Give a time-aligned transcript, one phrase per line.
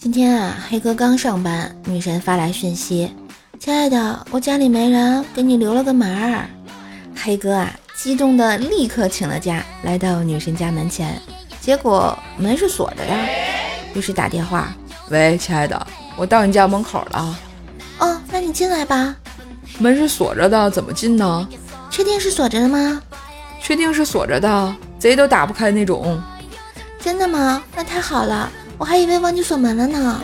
[0.00, 3.12] 天啊，黑哥刚上班，女神发来讯息
[3.58, 6.48] ：“亲爱的，我家里没人，给你留了个门儿。”
[7.20, 11.20] 黑哥啊，激动的立刻请了假，来到女神家门前，
[11.60, 13.12] 结果门是锁着的，
[13.92, 14.72] 于是打电话
[15.10, 15.86] ：“喂，亲爱的，
[16.16, 17.38] 我到你家门口了。
[17.98, 19.14] ”“哦，那你进来吧。
[19.78, 21.46] ”“门是锁着的，怎么进呢
[21.90, 23.02] ？”“确定是锁着的吗
[23.60, 26.22] ？”“确定是锁着的，贼都打不开那种。
[27.02, 27.62] ”“真的吗？
[27.74, 30.22] 那太好了，我还以为忘记锁门了呢。”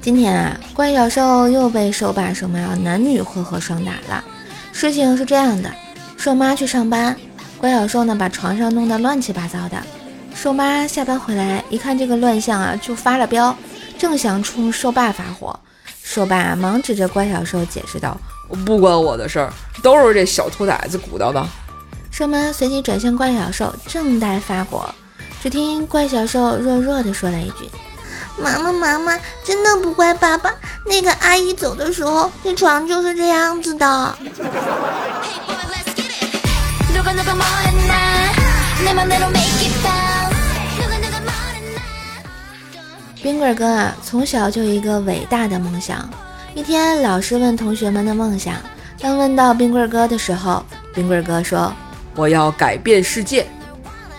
[0.00, 4.24] 今天啊，怪小兽又被兽爸兽妈男女混合双打了。
[4.72, 5.70] 事情是这样的，
[6.16, 7.14] 兽妈去上班，
[7.58, 9.76] 怪小兽呢把床上弄得乱七八糟的。
[10.34, 13.54] 兽妈下班回来一看这个乱象啊，就发了飙，
[13.98, 15.60] 正想冲兽爸发火，
[16.02, 18.18] 兽爸忙指着怪小兽解释道
[18.64, 21.46] ：“不关我的事儿，都是这小兔崽子鼓捣的。”
[22.10, 24.92] 兽妈随即转向怪小兽，正待发火，
[25.42, 27.70] 只听怪小兽弱弱的说了一句。
[28.36, 30.52] 妈妈，妈妈，真的不怪爸爸。
[30.86, 34.18] 那个阿姨走的时候，这床就是这样子的。
[43.22, 46.08] 冰棍哥啊，从小就有一个伟大的梦想。
[46.54, 48.56] 一天，老师问同学们的梦想，
[49.00, 51.72] 当问到冰棍哥的时候，冰棍哥说
[52.16, 53.46] ：“我要改变世界。”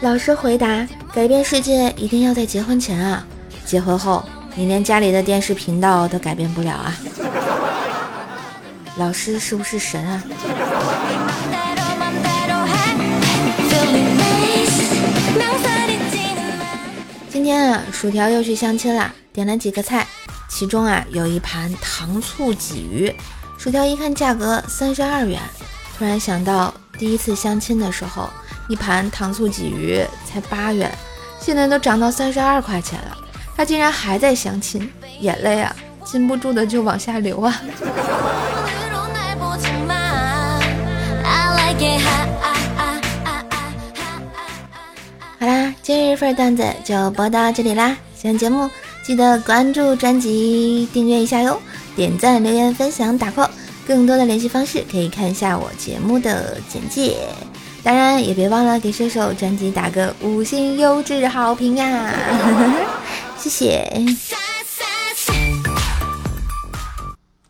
[0.02, 3.26] 老师回答：“改变世界一定要在结婚前啊。”
[3.66, 4.24] 结婚后，
[4.56, 6.96] 你连家里的电视频道都改变不了啊！
[8.98, 10.24] 老师是不是神啊？
[17.30, 20.06] 今天啊，薯条又去相亲了，点了几个菜，
[20.52, 23.12] 其中啊有一盘糖醋鲫鱼。
[23.58, 25.40] 薯条一看价格三十二元，
[25.98, 28.30] 突然想到第一次相亲的时候，
[28.68, 30.92] 一盘糖醋鲫鱼才八元，
[31.40, 33.18] 现在都涨到三十二块钱了。
[33.56, 37.62] 他竟然还在相亲，眼泪啊，禁不住的就往下流啊！
[45.40, 47.96] 好啦，今日份段子就播到这里啦！
[48.22, 48.70] 喜欢节目
[49.02, 51.60] 记得关注专辑，订阅一下哟！
[51.96, 53.50] 点赞、留言、分享、打 call，
[53.88, 57.18] 更多的联系方式可以看一下我节目的简介。
[57.82, 62.14] 当然也别忘了给射手专辑打个五星优质好评呀！
[63.40, 63.92] 谢谢。